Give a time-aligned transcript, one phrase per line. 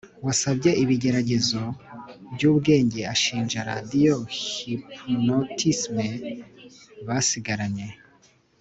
[0.25, 1.61] wasabye ibigeragezo
[2.33, 5.97] byubwenge ashinja radio hypnotism
[7.07, 7.87] basigaranye